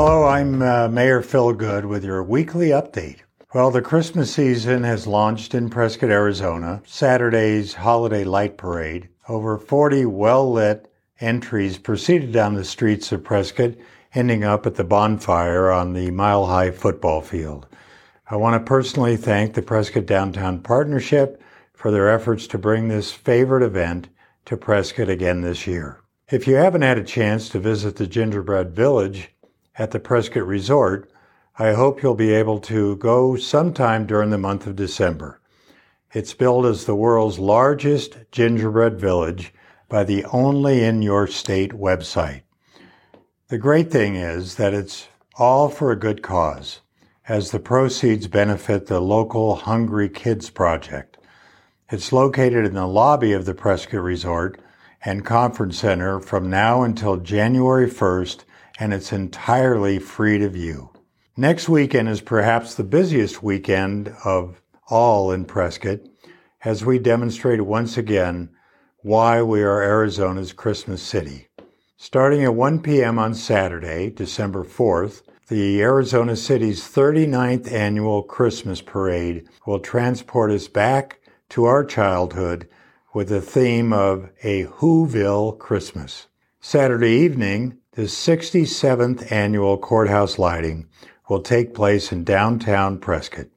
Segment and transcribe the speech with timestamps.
[0.00, 3.16] Hello, I'm uh, Mayor Phil Goode with your weekly update.
[3.52, 6.82] Well, the Christmas season has launched in Prescott, Arizona.
[6.86, 9.08] Saturday's holiday light parade.
[9.28, 10.88] Over 40 well lit
[11.18, 13.72] entries proceeded down the streets of Prescott,
[14.14, 17.66] ending up at the bonfire on the Mile High football field.
[18.30, 21.42] I want to personally thank the Prescott Downtown Partnership
[21.74, 24.10] for their efforts to bring this favorite event
[24.44, 25.98] to Prescott again this year.
[26.30, 29.32] If you haven't had a chance to visit the Gingerbread Village
[29.78, 31.10] at the Prescott Resort,
[31.58, 35.40] I hope you'll be able to go sometime during the month of December.
[36.12, 39.52] It's billed as the world's largest gingerbread village
[39.88, 42.42] by the Only in Your State website.
[43.48, 46.80] The great thing is that it's all for a good cause,
[47.28, 51.18] as the proceeds benefit the local Hungry Kids Project.
[51.90, 54.60] It's located in the lobby of the Prescott Resort
[55.04, 58.44] and Conference Center from now until January 1st,
[58.78, 60.90] and it's entirely free to view.
[61.36, 66.00] Next weekend is perhaps the busiest weekend of all in Prescott
[66.64, 68.50] as we demonstrate once again
[69.02, 71.48] why we are Arizona's Christmas city.
[71.96, 73.18] Starting at 1 p.m.
[73.18, 81.20] on Saturday, December 4th, the Arizona City's 39th annual Christmas parade will transport us back
[81.48, 82.68] to our childhood
[83.14, 86.26] with the theme of a Whoville Christmas.
[86.60, 90.86] Saturday evening, the 67th annual courthouse lighting
[91.28, 93.48] will take place in downtown Prescott.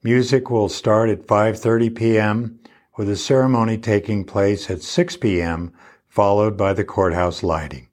[0.00, 2.60] Music will start at 5:30 p.m.
[2.96, 5.72] with a ceremony taking place at 6 p.m.
[6.06, 7.88] followed by the courthouse lighting.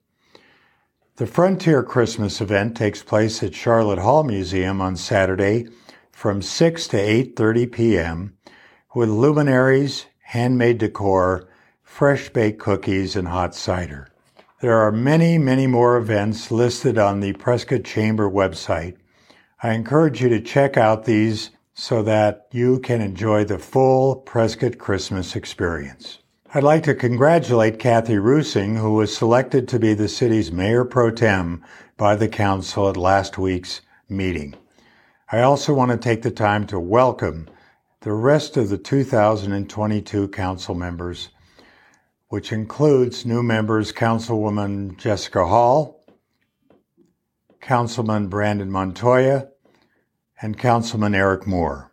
[1.16, 5.66] The Frontier Christmas event takes place at Sharlot Hall Museum on Saturday
[6.12, 8.36] from 6 to 8:30 p.m.
[8.94, 11.48] with luminaries, handmade decor,
[11.82, 14.11] fresh baked cookies, and hot cider.
[14.62, 18.94] There are many, many more events listed on the Prescott Chamber website.
[19.60, 24.78] I encourage you to check out these so that you can enjoy the full Prescott
[24.78, 26.20] Christmas experience.
[26.54, 31.10] I'd like to congratulate Cathey Rusing, who was selected to be the city's mayor pro
[31.10, 31.64] tem
[31.96, 34.54] by the council at last week's meeting.
[35.32, 37.48] I also want to take the time to welcome
[38.02, 41.30] the rest of the 2022 council members,
[42.32, 46.02] which includes new members Councilwoman Jessica Hall,
[47.60, 49.48] Councilman Brandon Montoya,
[50.40, 51.92] and Councilman Eric Moore.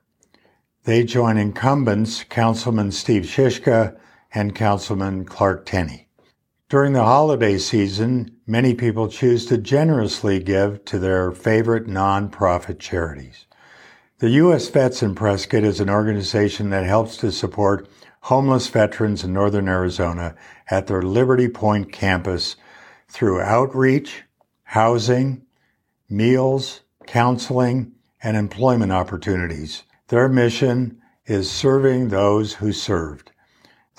[0.85, 3.97] They join incumbents Councilman Steve Sischka
[4.33, 6.07] and Councilman Clark Tenney.
[6.69, 13.45] During the holiday season, many people choose to generously give to their favorite nonprofit charities.
[14.19, 14.68] The U.S.
[14.68, 17.88] Vets in Prescott is an organization that helps to support
[18.24, 20.35] homeless veterans in northern Arizona
[20.69, 22.57] at their Liberty Point campus
[23.07, 24.24] through outreach,
[24.63, 25.44] housing,
[26.09, 29.84] meals, counseling, and employment opportunities.
[30.09, 33.28] Their mission is serving those who served.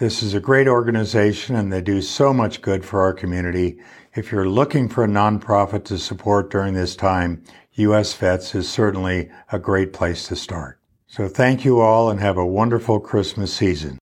[0.00, 3.78] This is a great organization and they do so much good for our community.
[4.14, 7.44] If you're looking for a nonprofit to support during this time,
[7.74, 8.14] U.S.
[8.14, 10.80] Vets is certainly a great place to start.
[11.06, 13.98] So thank you all and have a wonderful Christmas season.